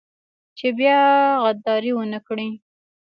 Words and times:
چې 0.57 0.67
بيا 0.79 0.99
غداري 1.43 1.91
ونه 1.95 2.19
کړي. 2.27 2.49